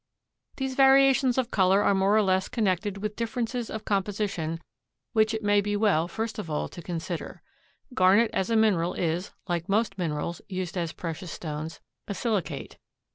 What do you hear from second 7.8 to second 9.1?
Garnet as a mineral